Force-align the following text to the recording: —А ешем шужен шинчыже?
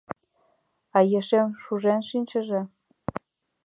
—А 0.97 0.99
ешем 1.19 1.49
шужен 1.61 2.01
шинчыже? 2.09 2.61